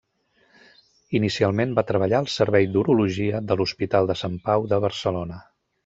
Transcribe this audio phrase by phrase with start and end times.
[1.19, 5.41] Inicialment va treballar al Servei d'Urologia de l'Hospital de Sant Pau de Barcelona.